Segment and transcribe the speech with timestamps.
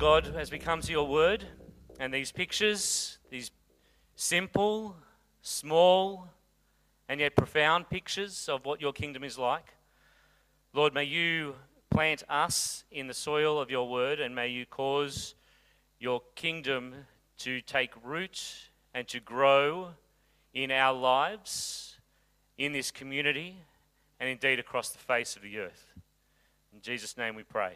[0.00, 1.44] God, as we come to your word
[1.98, 3.50] and these pictures, these
[4.14, 4.96] simple,
[5.42, 6.26] small,
[7.06, 9.74] and yet profound pictures of what your kingdom is like,
[10.72, 11.54] Lord, may you
[11.90, 15.34] plant us in the soil of your word and may you cause
[15.98, 16.94] your kingdom
[17.40, 19.90] to take root and to grow
[20.54, 21.98] in our lives,
[22.56, 23.58] in this community,
[24.18, 25.92] and indeed across the face of the earth.
[26.72, 27.74] In Jesus' name we pray.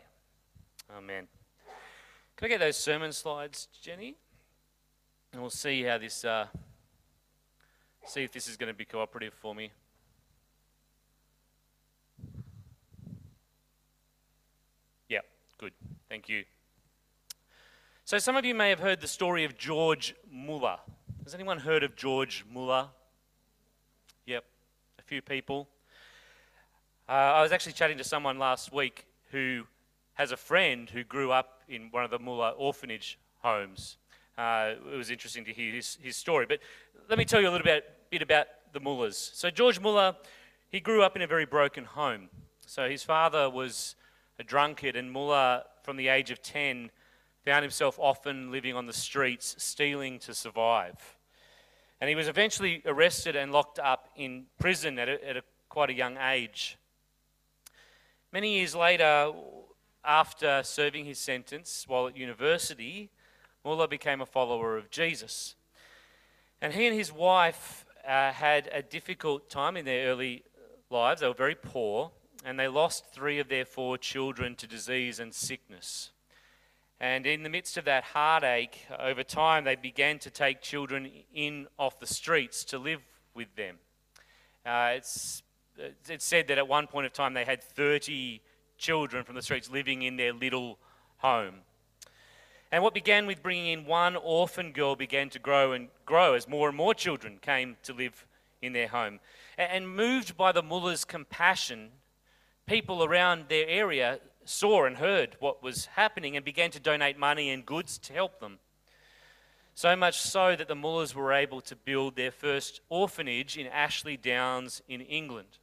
[0.97, 1.29] Amen.
[2.37, 4.17] Can I get those sermon slides, Jenny?
[5.33, 6.47] And we'll see how this, uh,
[8.07, 9.71] see if this is going to be cooperative for me.
[15.09, 15.21] Yeah,
[15.59, 15.73] good.
[16.09, 16.45] Thank you.
[18.05, 20.79] So, some of you may have heard the story of George Muller.
[21.23, 22.89] Has anyone heard of George Muller?
[24.27, 24.45] Yep,
[24.99, 25.69] a few people.
[27.09, 29.67] Uh, I was actually chatting to someone last week who
[30.15, 33.99] has a friend who grew up in one of the Muller orphanage homes.
[34.39, 36.47] Uh, it was interesting to hear his, his story.
[36.47, 36.61] But
[37.09, 39.31] let me tell you a little bit, bit about the Mullers.
[39.35, 40.17] So, George Muller,
[40.71, 42.29] he grew up in a very broken home.
[42.67, 43.97] So, his father was
[44.39, 46.91] a drunkard, and Muller, from the age of 10,
[47.45, 51.17] found himself often living on the streets, stealing to survive.
[52.01, 55.91] And he was eventually arrested and locked up in prison at, a, at a, quite
[55.91, 56.77] a young age.
[58.33, 59.33] Many years later,
[60.05, 63.11] after serving his sentence while at university,
[63.65, 65.55] Muller became a follower of Jesus.
[66.61, 70.45] And he and his wife uh, had a difficult time in their early
[70.91, 71.21] lives.
[71.21, 72.11] They were very poor,
[72.45, 76.11] and they lost three of their four children to disease and sickness.
[77.01, 81.67] And in the midst of that heartache, over time, they began to take children in
[81.79, 83.03] off the streets to live
[83.35, 83.77] with them.
[84.65, 85.43] Uh, it's,
[86.09, 88.41] it's said that at one point of time they had 30
[88.79, 90.79] children from the streets living in their little
[91.19, 91.61] home.
[92.71, 96.49] And what began with bringing in one orphan girl began to grow and grow as
[96.49, 98.27] more and more children came to live
[98.61, 99.21] in their home.
[99.57, 101.91] And moved by the Muller's compassion,
[102.67, 107.51] people around their area saw and heard what was happening and began to donate money
[107.51, 108.59] and goods to help them.
[109.75, 114.17] So much so that the Mullers were able to build their first orphanage in Ashley
[114.17, 115.59] Downs in England.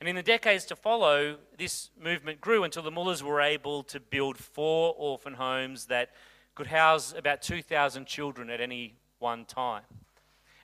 [0.00, 4.00] And in the decades to follow, this movement grew until the Mullers were able to
[4.00, 6.10] build four orphan homes that
[6.54, 9.82] could house about 2,000 children at any one time.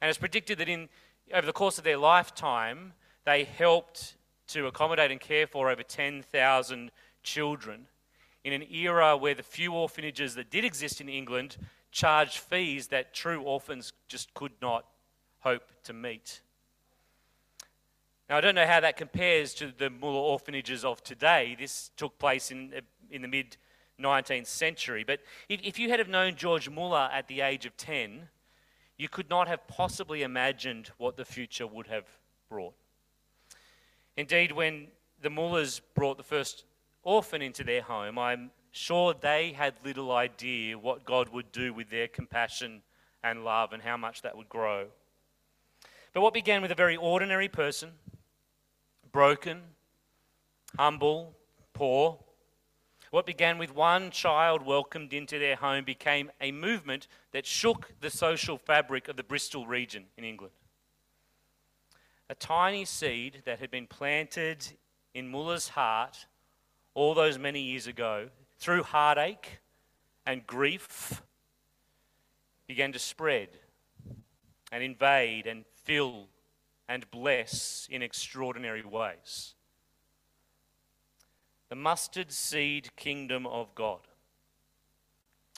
[0.00, 0.88] And it's predicted that in,
[1.32, 2.92] over the course of their lifetime,
[3.24, 4.16] they helped
[4.48, 6.90] to accommodate and care for over 10,000
[7.22, 7.86] children
[8.44, 11.56] in an era where the few orphanages that did exist in England
[11.92, 14.86] charged fees that true orphans just could not
[15.40, 16.40] hope to meet.
[18.30, 21.56] Now, I don't know how that compares to the Muller orphanages of today.
[21.58, 22.80] This took place in, uh,
[23.10, 23.56] in the mid
[24.00, 25.02] 19th century.
[25.02, 25.18] But
[25.48, 28.28] if, if you had have known George Muller at the age of 10,
[28.96, 32.04] you could not have possibly imagined what the future would have
[32.48, 32.74] brought.
[34.16, 34.86] Indeed, when
[35.20, 36.64] the Mullers brought the first
[37.02, 41.90] orphan into their home, I'm sure they had little idea what God would do with
[41.90, 42.82] their compassion
[43.24, 44.86] and love and how much that would grow.
[46.12, 47.90] But what began with a very ordinary person
[49.12, 49.62] broken,
[50.78, 51.36] humble,
[51.72, 52.18] poor.
[53.10, 58.10] What began with one child welcomed into their home became a movement that shook the
[58.10, 60.54] social fabric of the Bristol region in England.
[62.28, 64.64] A tiny seed that had been planted
[65.14, 66.26] in Muller's heart
[66.94, 68.28] all those many years ago
[68.58, 69.58] through heartache
[70.24, 71.22] and grief
[72.68, 73.48] began to spread
[74.70, 76.28] and invade and fill
[76.90, 79.54] and bless in extraordinary ways.
[81.68, 84.00] The mustard seed kingdom of God.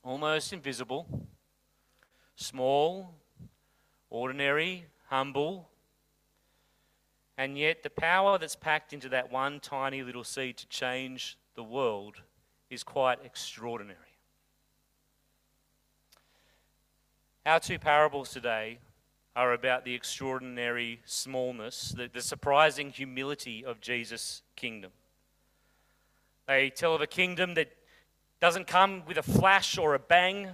[0.05, 1.27] Almost invisible,
[2.37, 3.15] small,
[4.11, 5.71] ordinary, humble,
[7.39, 11.65] and yet the power that's packed into that one tiny little seed to change the
[11.65, 12.17] world
[12.69, 13.97] is quite extraordinary.
[17.47, 18.81] Our two parables today
[19.35, 24.91] are about the extraordinary smallness, the, the surprising humility of Jesus' kingdom.
[26.47, 27.73] They tell of a kingdom that
[28.41, 30.49] doesn't come with a flash or a bang,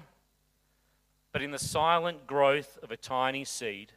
[1.33, 3.93] but in the silent growth of a tiny seed,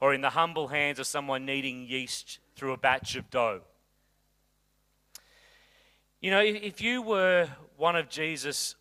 [0.00, 3.62] or in the humble hands of someone kneading yeast through a batch of dough.
[6.20, 8.76] You know, if you were one of Jesus'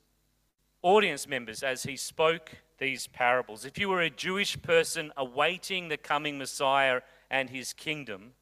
[0.82, 5.98] audience members as he spoke these parables, if you were a Jewish person awaiting the
[5.98, 8.34] coming Messiah and his kingdom,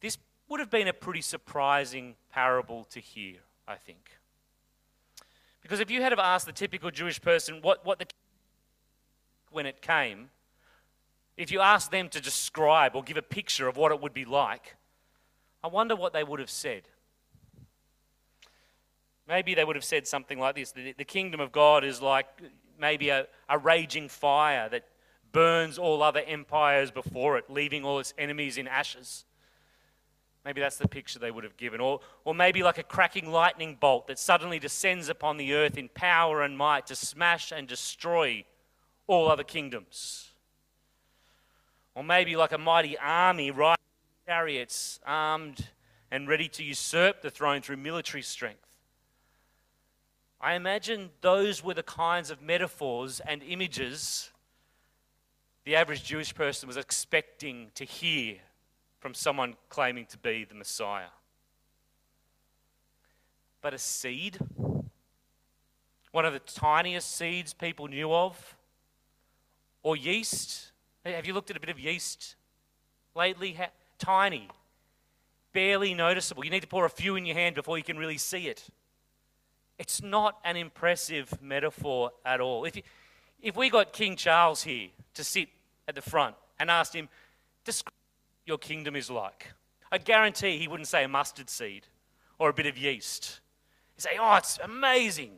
[0.00, 0.18] this
[0.48, 3.36] would have been a pretty surprising parable to hear,
[3.66, 4.10] I think.
[5.62, 8.06] Because if you had asked the typical Jewish person what, what the
[9.50, 10.30] when it came,
[11.36, 14.24] if you asked them to describe or give a picture of what it would be
[14.24, 14.76] like,
[15.62, 16.82] I wonder what they would have said.
[19.26, 22.26] Maybe they would have said something like this the kingdom of God is like
[22.78, 24.84] maybe a, a raging fire that
[25.32, 29.24] burns all other empires before it, leaving all its enemies in ashes.
[30.44, 31.80] Maybe that's the picture they would have given.
[31.80, 35.88] Or, or maybe like a cracking lightning bolt that suddenly descends upon the earth in
[35.88, 38.44] power and might to smash and destroy
[39.06, 40.30] all other kingdoms.
[41.94, 43.76] Or maybe like a mighty army riding
[44.26, 45.68] chariots, armed
[46.10, 48.73] and ready to usurp the throne through military strength.
[50.40, 54.30] I imagine those were the kinds of metaphors and images
[55.64, 58.36] the average Jewish person was expecting to hear
[59.00, 61.08] from someone claiming to be the Messiah.
[63.62, 64.38] But a seed,
[66.12, 68.56] one of the tiniest seeds people knew of,
[69.82, 70.70] or yeast.
[71.04, 72.36] Have you looked at a bit of yeast
[73.14, 73.58] lately?
[73.98, 74.48] Tiny,
[75.54, 76.44] barely noticeable.
[76.44, 78.66] You need to pour a few in your hand before you can really see it.
[79.78, 82.64] It's not an impressive metaphor at all.
[82.64, 82.82] If, you,
[83.42, 85.48] if we got King Charles here to sit
[85.88, 87.08] at the front and asked him,
[87.64, 87.92] describe
[88.46, 89.52] your kingdom is like.
[89.90, 91.86] I guarantee he wouldn't say a mustard seed
[92.38, 93.40] or a bit of yeast.
[93.96, 95.32] He'd say, Oh, it's amazing.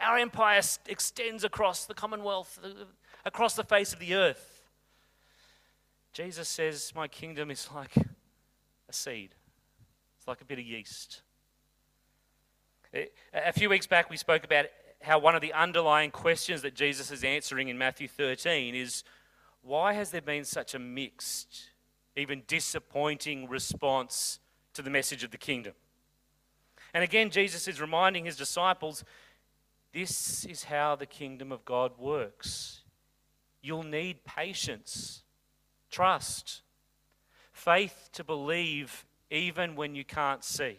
[0.00, 2.84] Our empire extends across the Commonwealth, uh,
[3.24, 4.62] across the face of the earth.
[6.12, 9.34] Jesus says, My kingdom is like a seed,
[10.18, 11.22] it's like a bit of yeast.
[12.94, 14.66] A few weeks back, we spoke about
[15.00, 19.02] how one of the underlying questions that Jesus is answering in Matthew 13 is
[19.62, 21.70] why has there been such a mixed
[22.16, 24.38] even disappointing response
[24.74, 25.72] to the message of the kingdom.
[26.94, 29.04] And again, Jesus is reminding his disciples
[29.92, 32.80] this is how the kingdom of God works.
[33.62, 35.22] You'll need patience,
[35.90, 36.62] trust,
[37.52, 40.78] faith to believe even when you can't see.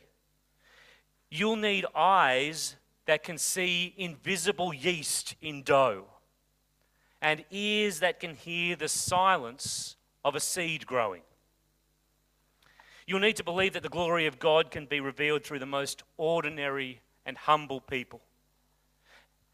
[1.35, 2.75] You'll need eyes
[3.07, 6.05] that can see invisible yeast in dough,
[7.23, 11.23] and ears that can hear the silence of a seed growing.
[13.07, 16.03] You'll need to believe that the glory of God can be revealed through the most
[16.17, 18.21] ordinary and humble people.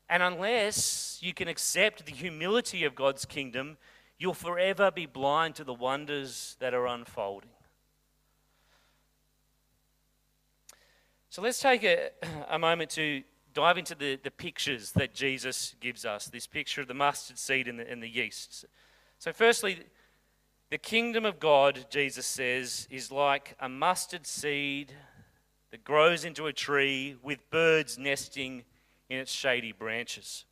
[0.09, 3.77] And unless you can accept the humility of God's kingdom,
[4.17, 7.51] you'll forever be blind to the wonders that are unfolding.
[11.31, 12.09] So let's take a,
[12.49, 13.23] a moment to
[13.53, 17.67] dive into the, the pictures that Jesus gives us this picture of the mustard seed
[17.67, 18.65] and the, and the yeast.
[19.19, 19.79] So, firstly,
[20.71, 24.93] the kingdom of God, Jesus says, is like a mustard seed
[25.69, 28.63] that grows into a tree with birds nesting
[29.07, 30.45] in its shady branches.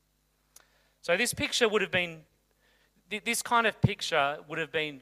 [1.01, 2.22] So, this picture would have been,
[3.10, 5.01] this kind of picture would have been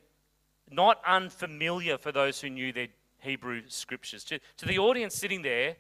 [0.72, 2.88] not unfamiliar for those who knew their
[3.20, 4.24] Hebrew scriptures.
[4.26, 5.76] To, to the audience sitting there,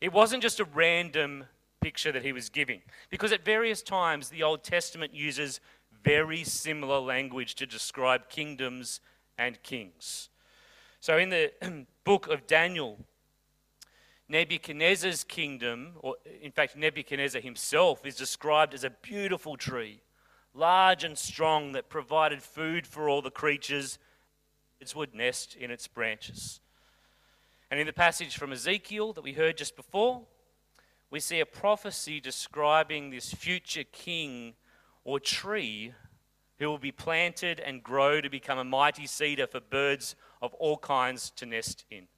[0.00, 1.44] it wasn't just a random
[1.80, 5.60] picture that he was giving, because at various times the Old Testament uses
[6.04, 9.00] very similar language to describe kingdoms
[9.36, 10.28] and kings.
[11.00, 11.52] So in the
[12.04, 12.98] book of Daniel,
[14.28, 20.02] Nebuchadnezzar's kingdom, or in fact, Nebuchadnezzar himself, is described as a beautiful tree,
[20.54, 23.98] large and strong, that provided food for all the creatures.
[24.80, 26.60] Its would nest in its branches.
[27.70, 30.22] And in the passage from Ezekiel that we heard just before,
[31.10, 34.54] we see a prophecy describing this future king
[35.04, 35.92] or tree
[36.58, 40.76] who will be planted and grow to become a mighty cedar for birds of all
[40.76, 42.08] kinds to nest in.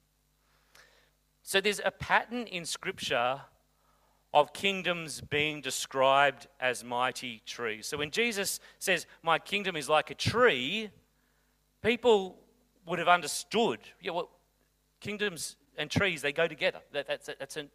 [1.43, 3.41] So there's a pattern in Scripture
[4.33, 7.87] of kingdoms being described as mighty trees.
[7.87, 10.89] So when Jesus says, My kingdom is like a tree,
[11.81, 12.37] people
[12.85, 14.29] would have understood, yeah, well,
[15.01, 16.79] kingdoms and trees, they go together.
[16.93, 17.69] That, that's, that's an,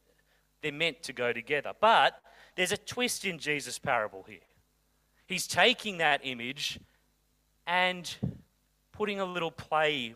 [0.63, 1.73] they're meant to go together.
[1.79, 2.21] But
[2.55, 4.39] there's a twist in Jesus' parable here.
[5.27, 6.81] He's taking that image
[7.67, 8.15] and
[8.93, 10.15] putting a little play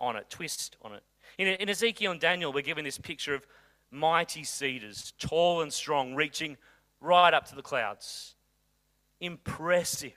[0.00, 1.02] on it, twist on it.
[1.38, 3.46] In, in Ezekiel and Daniel, we're given this picture of
[3.90, 6.56] mighty cedars, tall and strong, reaching
[7.00, 8.34] right up to the clouds.
[9.20, 10.12] Impressive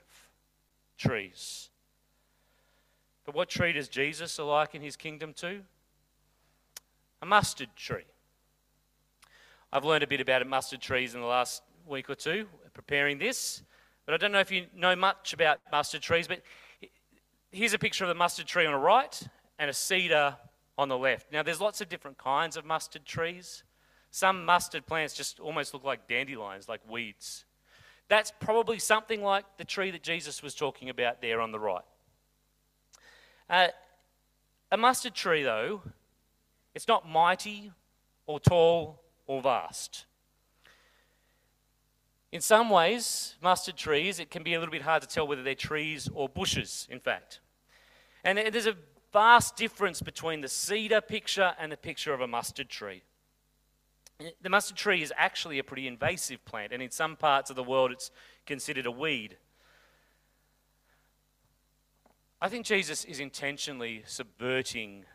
[0.97, 1.69] trees.
[3.25, 5.61] But what tree does Jesus liken his kingdom to?
[7.21, 8.05] A mustard tree.
[9.73, 13.63] I've learned a bit about mustard trees in the last week or two preparing this,
[14.05, 16.27] but I don't know if you know much about mustard trees.
[16.27, 16.41] But
[17.51, 19.21] here's a picture of the mustard tree on the right
[19.57, 20.37] and a cedar
[20.77, 21.31] on the left.
[21.31, 23.63] Now, there's lots of different kinds of mustard trees.
[24.11, 27.45] Some mustard plants just almost look like dandelions, like weeds.
[28.09, 31.83] That's probably something like the tree that Jesus was talking about there on the right.
[33.49, 33.67] Uh,
[34.71, 35.81] a mustard tree, though,
[36.77, 37.71] it's not mighty
[38.27, 40.05] or tall or vast.
[42.31, 45.41] In some ways, mustard trees, it can be a little bit hard to tell whether
[45.41, 47.39] they're trees or bushes, in fact.
[48.23, 48.75] And there's a
[49.11, 53.01] vast difference between the cedar picture and the picture of a mustard tree.
[54.43, 57.63] The mustard tree is actually a pretty invasive plant, and in some parts of the
[57.63, 58.11] world, it's
[58.45, 59.37] considered a weed.
[62.39, 65.05] I think Jesus is intentionally subverting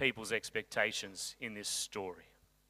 [0.00, 2.24] people's expectations in this story.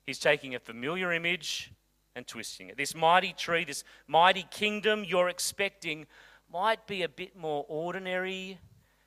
[0.05, 1.73] He's taking a familiar image
[2.17, 2.77] and twisting it.
[2.77, 6.07] This mighty tree, this mighty kingdom you're expecting,
[6.53, 8.59] might be a bit more ordinary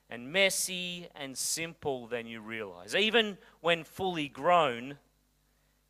[0.10, 2.96] and messy and simple than you realize.
[2.96, 4.98] Even when fully grown,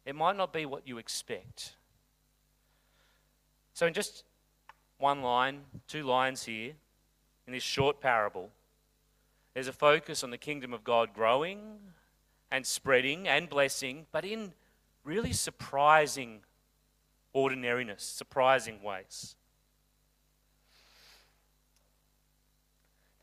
[0.03, 1.75] it might not be what you expect.
[3.75, 4.23] So, in just
[4.97, 6.73] one line, two lines here,
[7.45, 8.49] in this short parable,
[9.53, 11.77] there's a focus on the kingdom of God growing
[12.53, 14.53] and spreading and blessing, but in
[15.03, 16.41] really surprising
[17.33, 19.35] ordinariness, surprising ways.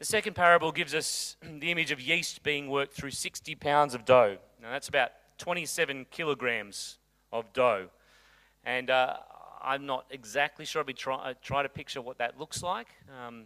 [0.01, 4.05] The second parable gives us the image of yeast being worked through 60 pounds of
[4.05, 4.39] dough.
[4.61, 6.99] Now, that's about 27 kilograms
[7.33, 7.87] of dough.
[8.65, 9.19] And uh,
[9.63, 10.81] I'm not exactly sure.
[10.81, 12.89] I'll be try, uh, try to picture what that looks like.
[13.25, 13.45] Um,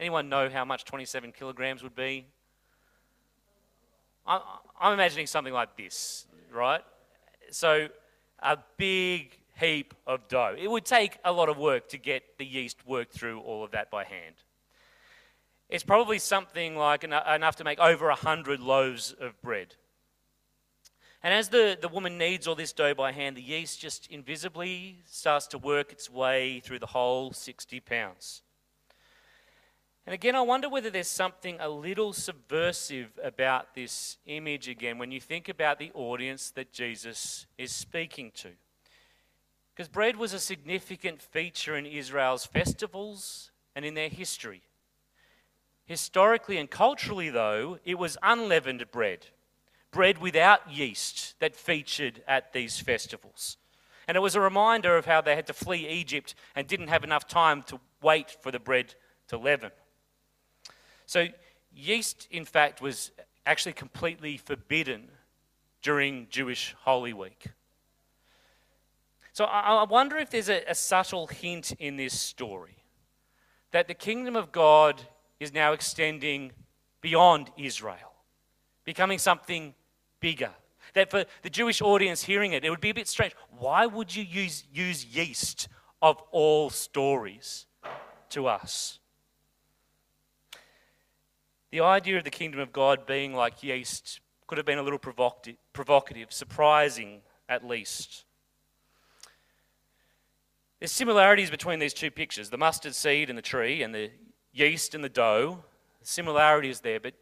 [0.00, 2.28] anyone know how much 27 kilograms would be?
[4.28, 6.82] I'm imagining something like this, right?
[7.50, 7.88] So,
[8.40, 10.54] a big heap of dough.
[10.56, 13.72] It would take a lot of work to get the yeast worked through all of
[13.72, 14.36] that by hand.
[15.68, 19.74] It's probably something like enough to make over 100 loaves of bread.
[21.22, 24.98] And as the, the woman kneads all this dough by hand, the yeast just invisibly
[25.06, 28.42] starts to work its way through the whole 60 pounds.
[30.08, 35.12] And again, I wonder whether there's something a little subversive about this image again when
[35.12, 38.48] you think about the audience that Jesus is speaking to.
[39.74, 44.62] Because bread was a significant feature in Israel's festivals and in their history.
[45.84, 49.26] Historically and culturally, though, it was unleavened bread,
[49.90, 53.58] bread without yeast, that featured at these festivals.
[54.06, 57.04] And it was a reminder of how they had to flee Egypt and didn't have
[57.04, 58.94] enough time to wait for the bread
[59.26, 59.70] to leaven.
[61.08, 61.26] So,
[61.72, 63.12] yeast, in fact, was
[63.46, 65.08] actually completely forbidden
[65.80, 67.46] during Jewish Holy Week.
[69.32, 72.76] So I wonder if there's a, a subtle hint in this story
[73.70, 75.00] that the kingdom of God
[75.40, 76.52] is now extending
[77.00, 78.12] beyond Israel,
[78.84, 79.74] becoming something
[80.20, 80.50] bigger.
[80.92, 83.34] That for the Jewish audience hearing it, it would be a bit strange.
[83.58, 85.68] Why would you use, use yeast
[86.02, 87.64] of all stories
[88.28, 88.98] to us?
[91.70, 94.98] The idea of the kingdom of God being like yeast could have been a little
[94.98, 98.24] provocative, surprising at least.
[100.78, 104.10] There's similarities between these two pictures the mustard seed and the tree, and the
[104.52, 105.64] yeast and the dough.
[106.02, 107.14] Similarities there, but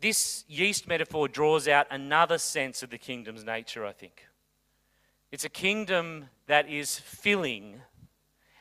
[0.00, 4.24] this yeast metaphor draws out another sense of the kingdom's nature, I think.
[5.30, 7.82] It's a kingdom that is filling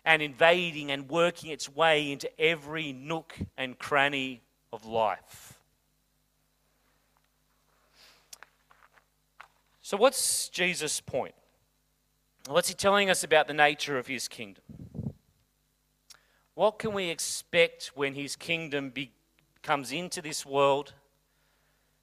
[0.04, 5.60] and invading and working its way into every nook and cranny of life.
[9.82, 11.36] So, what's Jesus' point?
[12.48, 14.64] What's he telling us about the nature of his kingdom?
[16.56, 19.12] What can we expect when his kingdom be,
[19.62, 20.94] comes into this world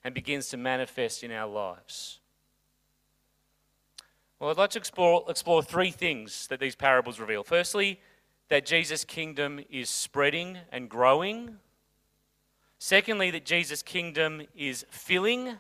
[0.04, 2.21] and begins to manifest in our lives?
[4.38, 7.42] Well, I'd like to explore, explore three things that these parables reveal.
[7.42, 8.00] Firstly,
[8.49, 11.56] that Jesus' kingdom is spreading and growing.
[12.85, 15.55] Secondly, that Jesus' kingdom is filling.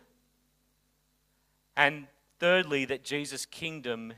[1.74, 2.06] And
[2.38, 4.12] thirdly, that Jesus' kingdom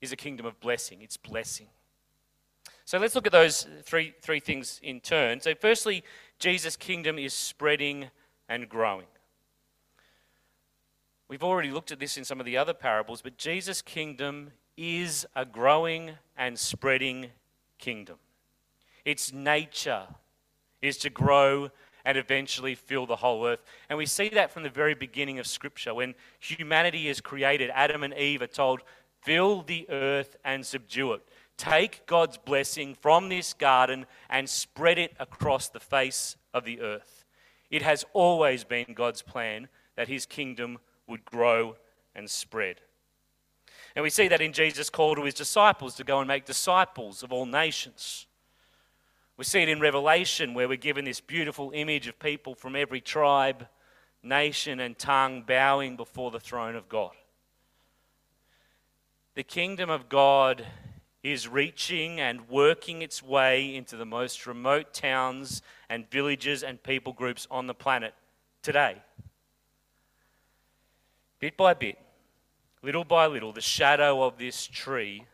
[0.00, 1.00] is a kingdom of blessing.
[1.00, 1.68] It's blessing.
[2.84, 5.40] So let's look at those three, three things in turn.
[5.40, 6.02] So, firstly,
[6.40, 8.10] Jesus' kingdom is spreading
[8.48, 9.06] and growing.
[11.28, 15.24] We've already looked at this in some of the other parables, but Jesus' kingdom is
[15.36, 17.30] a growing and spreading
[17.78, 18.16] kingdom.
[19.04, 20.08] Its nature
[20.82, 21.70] is to grow
[22.08, 23.62] and eventually fill the whole earth.
[23.90, 25.92] And we see that from the very beginning of Scripture.
[25.92, 28.80] When humanity is created, Adam and Eve are told,
[29.20, 31.20] fill the earth and subdue it.
[31.58, 37.26] Take God's blessing from this garden and spread it across the face of the earth.
[37.70, 41.76] It has always been God's plan that his kingdom would grow
[42.14, 42.80] and spread.
[43.94, 47.22] And we see that in Jesus' call to his disciples to go and make disciples
[47.22, 48.27] of all nations.
[49.38, 53.00] We see it in Revelation where we're given this beautiful image of people from every
[53.00, 53.68] tribe,
[54.20, 57.12] nation, and tongue bowing before the throne of God.
[59.36, 60.66] The kingdom of God
[61.22, 67.12] is reaching and working its way into the most remote towns and villages and people
[67.12, 68.14] groups on the planet
[68.60, 68.96] today.
[71.38, 71.96] Bit by bit,
[72.82, 75.26] little by little, the shadow of this tree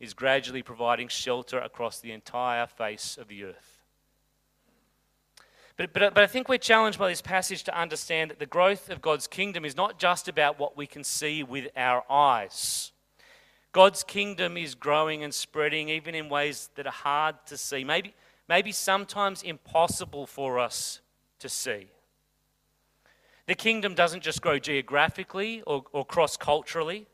[0.00, 3.78] is gradually providing shelter across the entire face of the earth.
[5.76, 8.90] But, but, but I think we're challenged by this passage to understand that the growth
[8.90, 12.92] of God's kingdom is not just about what we can see with our eyes.
[13.72, 18.14] God's kingdom is growing and spreading even in ways that are hard to see, maybe,
[18.48, 21.00] maybe sometimes impossible for us
[21.38, 21.88] to see.
[23.46, 27.06] The kingdom doesn't just grow geographically or, or cross culturally,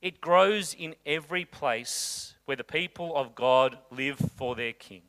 [0.00, 5.02] it grows in every place where the people of God live for their king.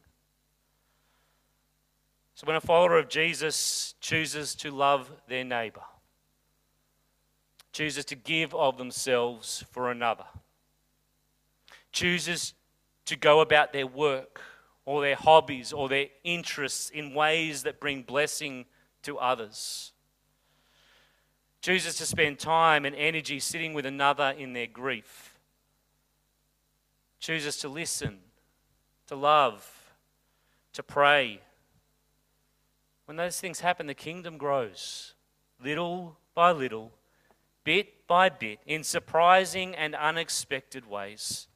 [2.35, 5.81] So when a follower of Jesus chooses to love their neighbor,
[7.71, 10.25] chooses to give of themselves for another,
[11.91, 12.53] chooses
[13.05, 14.41] to go about their work
[14.85, 18.65] or their hobbies or their interests in ways that bring blessing
[19.03, 19.91] to others,
[21.67, 25.37] chooses to spend time and energy sitting with another in their grief,
[27.19, 28.19] chooses to listen,
[29.05, 29.69] to love,
[30.71, 31.41] to pray.
[33.03, 35.13] When those things happen, the kingdom grows
[35.61, 36.93] little by little,
[37.65, 41.47] bit by bit, in surprising and unexpected ways.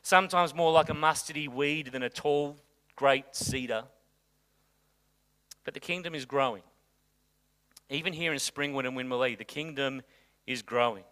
[0.00, 2.56] Sometimes more like a mustardy weed than a tall,
[2.94, 3.84] great cedar.
[5.62, 6.62] But the kingdom is growing.
[7.88, 10.02] Even here in Springwood and Winmalee, the kingdom
[10.46, 11.04] is growing.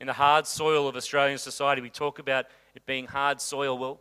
[0.00, 3.76] In the hard soil of Australian society, we talk about it being hard soil.
[3.76, 4.00] Well,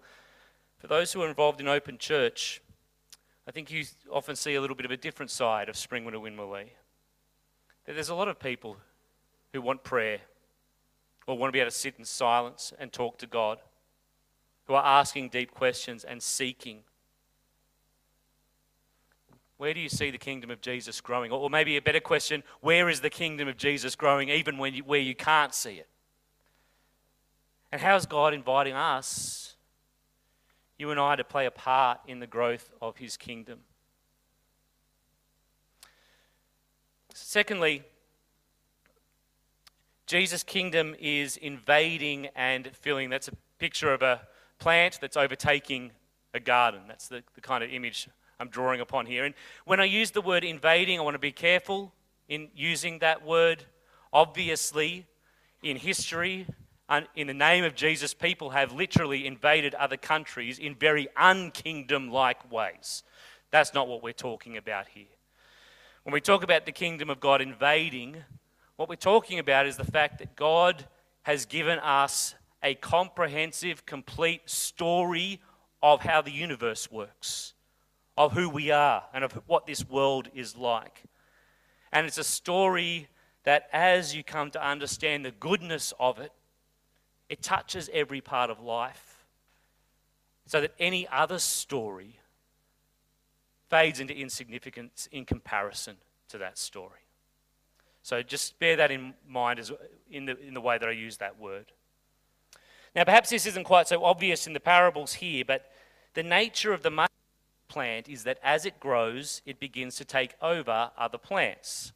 [0.78, 2.62] for those who are involved in open church,
[3.48, 6.38] I think you often see a little bit of a different side of Springwood and
[6.38, 6.70] Winmalee.
[7.86, 8.78] There's a lot of people
[9.54, 10.20] who want prayer
[11.26, 13.60] or want to be able to sit in silence and talk to God,
[14.66, 16.84] who are asking deep questions and seeking
[19.58, 21.32] where do you see the kingdom of Jesus growing?
[21.32, 24.84] Or maybe a better question, where is the kingdom of Jesus growing even when you,
[24.84, 25.88] where you can't see it?
[27.72, 29.56] And how is God inviting us,
[30.78, 33.60] you and I, to play a part in the growth of his kingdom?
[37.14, 37.84] Secondly,
[40.06, 43.10] Jesus' kingdom is invading and filling.
[43.10, 44.22] That's a picture of a
[44.60, 45.92] plant that's overtaking
[46.34, 46.82] a garden.
[46.88, 48.08] That's the, the kind of image
[48.40, 49.26] I'm drawing upon here.
[49.26, 49.34] And
[49.66, 51.94] when I use the word invading, I want to be careful
[52.30, 53.64] in using that word.
[54.14, 55.08] Obviously,
[55.64, 56.46] in history,
[57.16, 62.52] in the name of Jesus, people have literally invaded other countries in very unkingdom like
[62.52, 63.04] ways.
[63.50, 65.06] That's not what we're talking about here.
[66.04, 68.18] When we talk about the kingdom of God invading,
[68.76, 70.86] what we're talking about is the fact that God
[71.24, 75.42] has given us a comprehensive, complete story
[75.82, 77.54] of how the universe works
[78.18, 81.04] of who we are and of what this world is like.
[81.92, 83.08] And it's a story
[83.44, 86.32] that, as you come to understand the goodness of it,
[87.30, 89.26] it touches every part of life.
[90.48, 92.20] So that any other story
[93.70, 95.98] fades into insignificance in comparison
[96.30, 97.02] to that story.
[98.02, 99.72] So just bear that in mind as,
[100.10, 101.74] in, the, in the way that I use that word.
[102.96, 105.70] Now, perhaps this isn't quite so obvious in the parables here, but
[106.14, 106.90] the nature of the
[107.68, 111.92] plant is that as it grows, it begins to take over other plants.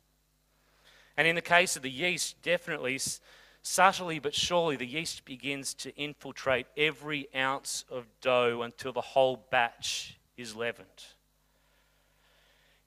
[1.18, 3.00] And in the case of the yeast, definitely,
[3.62, 9.46] subtly but surely, the yeast begins to infiltrate every ounce of dough until the whole
[9.50, 10.88] batch is leavened.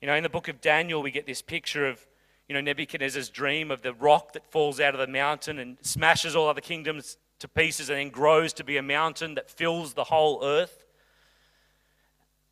[0.01, 2.05] You know, in the book of Daniel, we get this picture of,
[2.47, 6.35] you know, Nebuchadnezzar's dream of the rock that falls out of the mountain and smashes
[6.35, 10.05] all other kingdoms to pieces and then grows to be a mountain that fills the
[10.05, 10.84] whole earth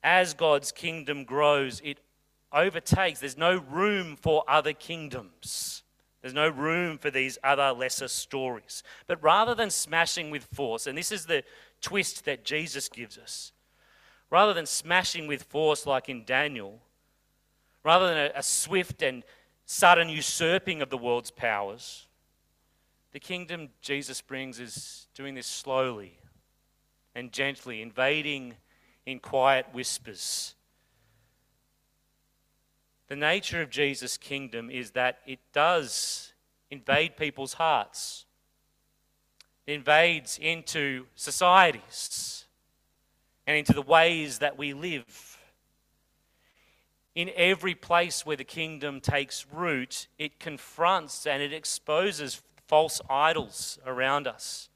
[0.03, 1.99] as God's kingdom grows, it
[2.51, 3.19] overtakes.
[3.19, 5.83] There's no room for other kingdoms.
[6.21, 8.83] There's no room for these other lesser stories.
[9.07, 11.43] But rather than smashing with force, and this is the
[11.81, 13.51] twist that Jesus gives us,
[14.29, 16.79] rather than smashing with force like in Daniel,
[17.83, 19.23] rather than a, a swift and
[19.65, 22.07] sudden usurping of the world's powers,
[23.11, 26.17] the kingdom Jesus brings is doing this slowly
[27.15, 28.55] and gently, invading
[29.05, 30.55] in quiet whispers
[33.13, 36.33] the nature of Jesus' kingdom is that it does
[36.71, 38.25] invade people's hearts,
[39.67, 42.45] it invades into societies
[43.45, 45.37] and into the ways that we live.
[47.13, 53.77] In every place where the kingdom takes root, it confronts and it exposes false idols
[53.85, 54.69] around us.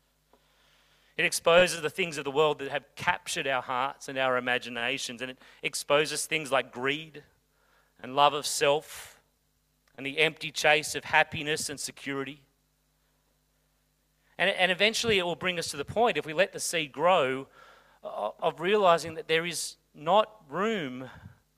[1.18, 5.22] It exposes the things of the world that have captured our hearts and our imaginations,
[5.22, 7.24] and it exposes things like greed
[8.02, 9.20] and love of self
[9.98, 12.42] and the empty chase of happiness and security.
[14.38, 16.92] And, and eventually it will bring us to the point, if we let the seed
[16.92, 17.48] grow,
[18.04, 21.10] of realizing that there is not room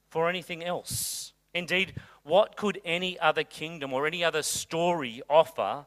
[0.10, 1.34] for anything else.
[1.54, 5.86] Indeed, what could any other kingdom or any other story offer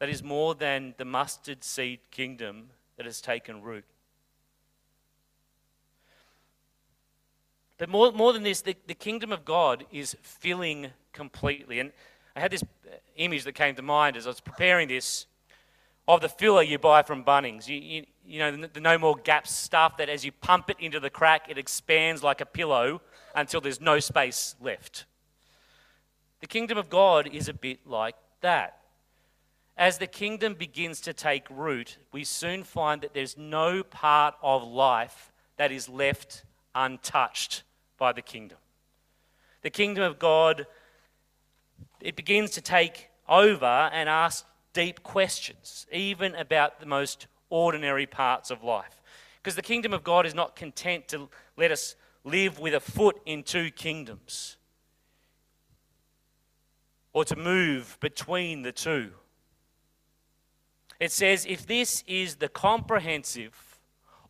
[0.00, 3.84] that is more than the mustard seed kingdom that has taken root?
[7.78, 11.80] But more, more than this, the, the kingdom of God is filling completely.
[11.80, 11.92] And
[12.34, 12.64] I had this
[13.16, 15.26] image that came to mind as I was preparing this
[16.08, 17.68] of the filler you buy from Bunnings.
[17.68, 20.76] You, you, you know, the, the no more gaps stuff that as you pump it
[20.80, 23.00] into the crack, it expands like a pillow
[23.34, 25.04] until there's no space left.
[26.40, 28.79] The kingdom of God is a bit like that.
[29.80, 34.62] As the kingdom begins to take root, we soon find that there's no part of
[34.62, 37.62] life that is left untouched
[37.96, 38.58] by the kingdom.
[39.62, 40.66] The kingdom of God,
[41.98, 48.50] it begins to take over and ask deep questions, even about the most ordinary parts
[48.50, 49.00] of life.
[49.42, 53.18] Because the kingdom of God is not content to let us live with a foot
[53.24, 54.58] in two kingdoms
[57.14, 59.12] or to move between the two.
[61.00, 63.78] It says, if this is the comprehensive,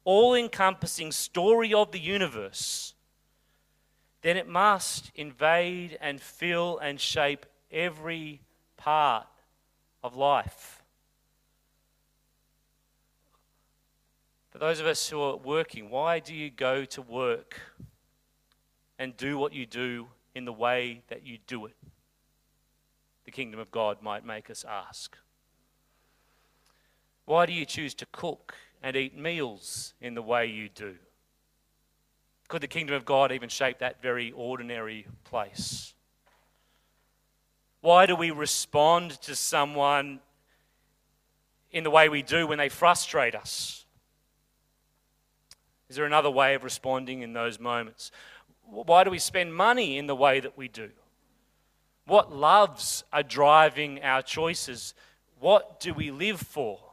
[0.04, 2.94] all encompassing story of the universe,
[4.22, 8.40] then it must invade and fill and shape every
[8.76, 9.26] part
[10.04, 10.82] of life.
[14.50, 17.60] For those of us who are working, why do you go to work
[18.98, 21.76] and do what you do in the way that you do it?
[23.24, 25.16] The kingdom of God might make us ask.
[27.30, 30.96] Why do you choose to cook and eat meals in the way you do?
[32.48, 35.94] Could the kingdom of God even shape that very ordinary place?
[37.82, 40.18] Why do we respond to someone
[41.70, 43.84] in the way we do when they frustrate us?
[45.88, 48.10] Is there another way of responding in those moments?
[48.64, 50.90] Why do we spend money in the way that we do?
[52.06, 54.94] What loves are driving our choices?
[55.38, 56.89] What do we live for?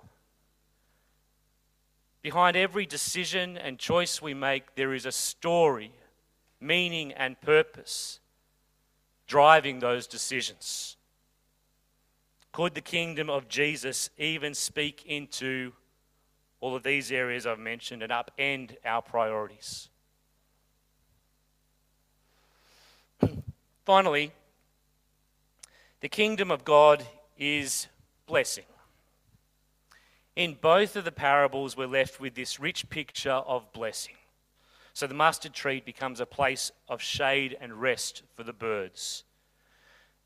[2.27, 5.93] Behind every decision and choice we make, there is a story,
[6.59, 8.19] meaning, and purpose
[9.27, 10.97] driving those decisions.
[12.51, 15.71] Could the kingdom of Jesus even speak into
[16.59, 19.87] all of these areas I've mentioned and upend our priorities?
[23.85, 24.33] Finally,
[26.01, 27.05] the kingdom of God
[27.37, 27.87] is
[28.25, 28.65] blessing.
[30.38, 34.13] In both of the parables, we're left with this rich picture of blessing.
[34.93, 39.23] So the mustard tree becomes a place of shade and rest for the birds.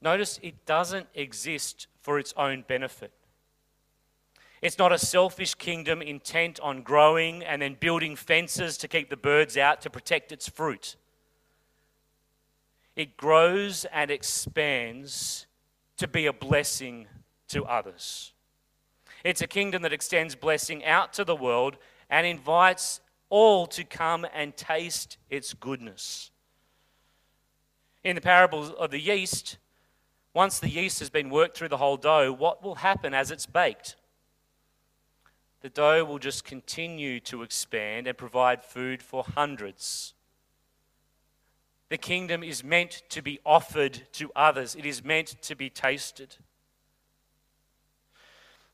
[0.01, 3.13] Notice it doesn't exist for its own benefit.
[4.61, 9.15] It's not a selfish kingdom intent on growing and then building fences to keep the
[9.15, 10.97] birds out to protect its fruit.
[12.97, 15.45] It grows and expands
[15.95, 17.07] to be a blessing
[17.47, 18.33] to others.
[19.23, 21.77] It's a kingdom that extends blessing out to the world
[22.09, 26.31] and invites all to come and taste its goodness.
[28.03, 29.57] In the parable of the yeast,
[30.33, 33.45] once the yeast has been worked through the whole dough, what will happen as it's
[33.45, 33.95] baked?
[35.61, 40.13] The dough will just continue to expand and provide food for hundreds.
[41.89, 46.37] The kingdom is meant to be offered to others, it is meant to be tasted.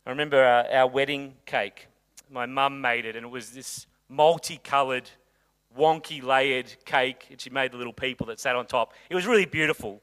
[0.07, 1.87] I remember our, our wedding cake.
[2.31, 5.09] My mum made it, and it was this multicolored,
[5.77, 8.93] wonky layered cake, and she made the little people that sat on top.
[9.09, 10.01] It was really beautiful.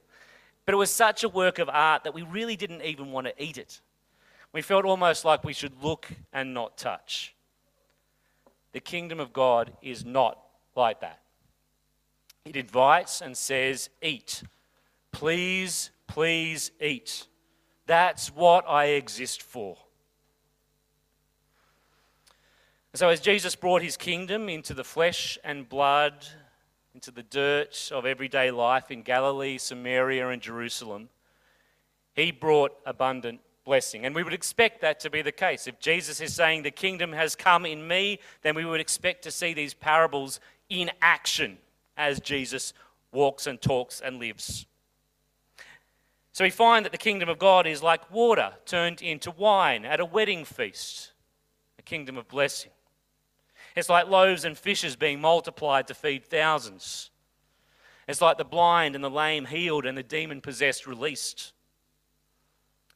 [0.66, 3.42] But it was such a work of art that we really didn't even want to
[3.42, 3.80] eat it.
[4.52, 7.34] We felt almost like we should look and not touch.
[8.72, 10.38] The kingdom of God is not
[10.76, 11.20] like that.
[12.44, 14.42] It invites and says, Eat.
[15.12, 17.26] Please, please eat.
[17.86, 19.78] That's what I exist for.
[22.94, 26.26] So, as Jesus brought his kingdom into the flesh and blood,
[26.94, 31.08] into the dirt of everyday life in Galilee, Samaria, and Jerusalem,
[32.14, 34.04] he brought abundant blessing.
[34.04, 35.66] And we would expect that to be the case.
[35.66, 39.30] If Jesus is saying, The kingdom has come in me, then we would expect to
[39.30, 41.58] see these parables in action
[41.96, 42.72] as Jesus
[43.12, 44.66] walks and talks and lives.
[46.32, 50.00] So we find that the kingdom of God is like water turned into wine at
[50.00, 51.12] a wedding feast,
[51.78, 52.72] a kingdom of blessing.
[53.74, 57.10] It's like loaves and fishes being multiplied to feed thousands.
[58.06, 61.52] It's like the blind and the lame healed and the demon possessed released.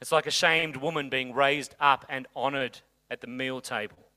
[0.00, 4.08] It's like a shamed woman being raised up and honored at the meal table.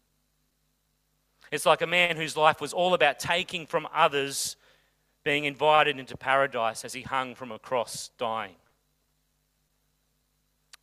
[1.51, 4.55] It's like a man whose life was all about taking from others
[5.23, 8.55] being invited into paradise as he hung from a cross dying.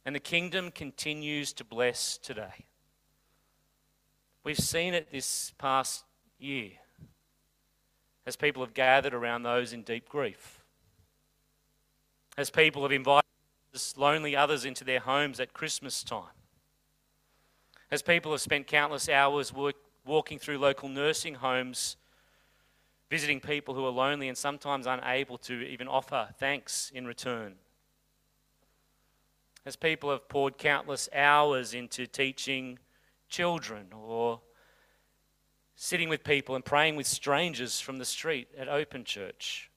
[0.04, 2.66] And the kingdom continues to bless today.
[4.48, 6.04] We've seen it this past
[6.38, 6.70] year
[8.24, 10.64] as people have gathered around those in deep grief,
[12.38, 13.26] as people have invited
[13.98, 16.32] lonely others into their homes at Christmas time,
[17.90, 21.98] as people have spent countless hours work, walking through local nursing homes,
[23.10, 27.56] visiting people who are lonely and sometimes unable to even offer thanks in return.
[29.66, 32.78] As people have poured countless hours into teaching
[33.28, 34.40] children or
[35.74, 39.70] sitting with people and praying with strangers from the street at Open Church.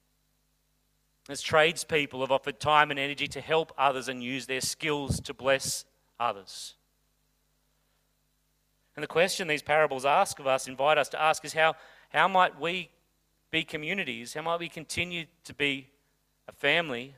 [1.29, 5.33] As tradespeople have offered time and energy to help others and use their skills to
[5.33, 5.85] bless
[6.19, 6.73] others.
[8.95, 11.75] And the question these parables ask of us, invite us to ask, is how,
[12.09, 12.89] how might we
[13.51, 14.33] be communities?
[14.33, 15.89] How might we continue to be
[16.47, 17.15] a family?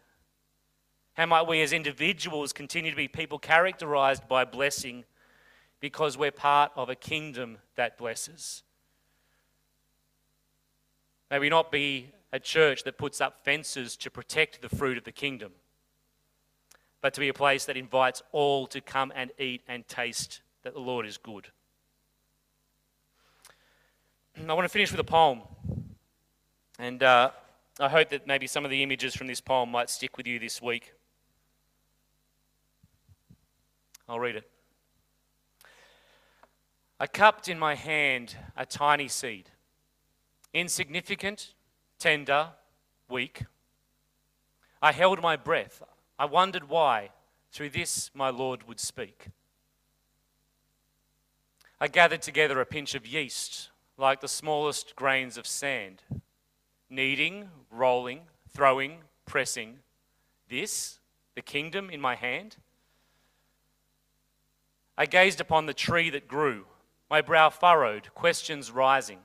[1.14, 5.06] How might we as individuals continue to be people characterized by blessing
[5.84, 8.64] because we're part of a kingdom that blesses?
[11.30, 15.04] May we not be a church that puts up fences to protect the fruit of
[15.04, 15.52] the kingdom,
[17.02, 20.74] but to be a place that invites all to come and eat and taste that
[20.74, 21.50] the Lord is good.
[24.48, 25.42] I want to finish with a poem.
[26.80, 27.32] And uh,
[27.78, 30.40] I hope that maybe some of the images from this poem might stick with you
[30.40, 30.94] this week.
[34.08, 34.53] I'll read it.
[37.04, 39.50] I cupped in my hand a tiny seed,
[40.54, 41.54] insignificant,
[42.00, 42.52] tender,
[43.10, 43.44] weak.
[44.82, 45.84] I held my breath.
[46.18, 47.10] I wondered why
[47.52, 49.28] through this my Lord would speak.
[51.78, 56.04] I gathered together a pinch of yeast, like the smallest grains of sand,
[56.90, 58.22] kneading, rolling,
[58.54, 59.80] throwing, pressing.
[60.48, 61.00] This,
[61.36, 62.56] the kingdom in my hand.
[64.98, 66.66] I gazed upon the tree that grew,
[67.10, 69.20] my brow furrowed, questions rising.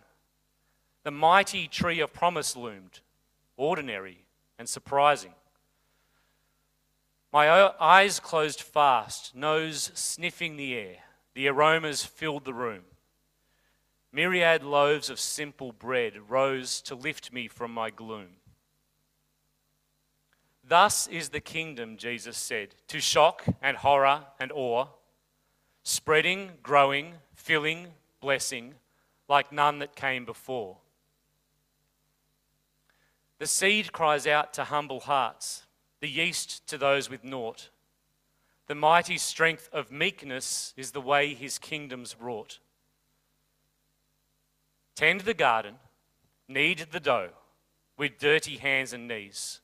[1.05, 3.01] The mighty tree of promise loomed,
[3.57, 4.27] ordinary
[4.59, 5.35] and surprising.
[7.33, 10.97] My eyes closed fast, nose sniffing the air.
[11.35, 12.83] The aromas filled the room.
[14.13, 18.37] Myriad loaves of simple bread rose to lift me from my gloom.
[20.65, 24.87] Thus is the kingdom, Jesus said, to shock and horror and awe,
[25.83, 27.15] spreading, growing,
[27.49, 27.87] filling,
[28.21, 28.75] blessing,
[29.27, 30.77] like none that came before.
[33.39, 35.65] The seed cries out to humble hearts,
[36.01, 37.71] the yeast to those with naught.
[38.67, 42.59] The mighty strength of meekness is the way his kingdom's wrought.
[44.95, 45.77] Tend the garden,
[46.49, 47.31] knead the dough
[47.97, 49.63] with dirty hands and knees.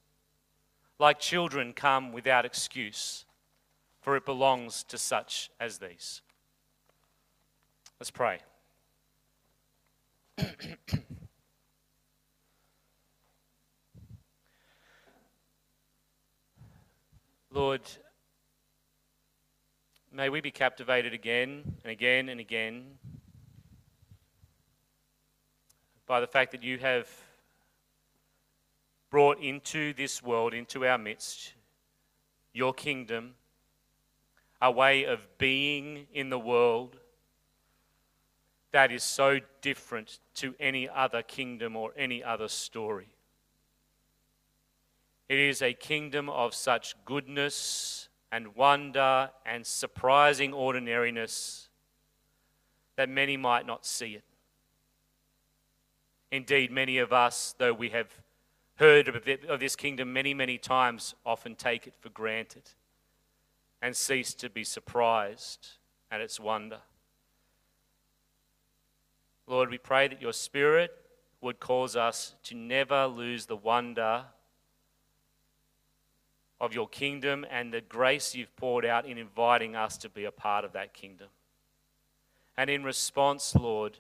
[0.99, 3.27] Like children, come without excuse,
[4.01, 6.23] for it belongs to such as these.
[8.05, 8.39] Let's pray.
[17.51, 17.81] Lord,
[20.13, 22.99] may we be captivated again and again and again
[26.07, 27.09] by the fact that you have
[29.09, 31.55] brought into this world, into our midst,
[32.53, 33.37] your kingdom,
[34.61, 36.99] a way of being in the world
[38.75, 43.07] that is so different to any other kingdom or any other story.
[45.29, 51.69] It is a kingdom of such goodness and wonder and surprising ordinariness
[52.97, 54.25] that many might not see it.
[56.33, 58.09] Indeed, many of us, though we have
[58.75, 62.71] heard of, this kingdom many, many times, often take it for granted
[63.81, 65.75] and cease to be surprised
[66.11, 66.81] at its wonder.
[69.47, 70.93] Lord, we pray that your Spirit
[71.41, 74.25] would cause us to never lose the wonder
[76.61, 80.33] of your kingdom and the grace you've poured out in inviting us to be a
[80.33, 81.29] part of that kingdom.
[82.57, 83.99] And in response, Lord,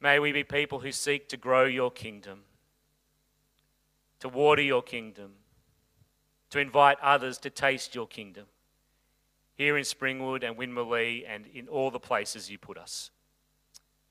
[0.00, 2.42] may we be people who seek to grow your kingdom,
[4.20, 5.32] to water your kingdom,
[6.50, 8.46] to invite others to taste your kingdom
[9.56, 13.10] here in Springwood and Winmalee and in all the places you put us.